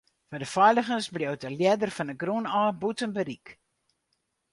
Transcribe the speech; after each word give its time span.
Foar 0.31 0.37
de 0.41 0.49
feiligens 0.55 1.07
bliuwt 1.13 1.43
de 1.43 1.49
ljedder 1.59 1.91
fan 1.95 2.11
'e 2.11 2.15
grûn 2.21 2.49
ôf 2.61 2.73
bûten 2.81 3.11
berik. 3.15 3.47